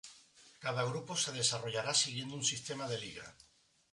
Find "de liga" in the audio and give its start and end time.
2.87-3.27